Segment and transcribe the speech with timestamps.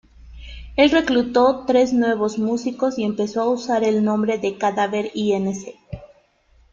[0.77, 5.75] El reclutó tres nuevos músicos, y empezó a usar el nombre de Cadáver Inc.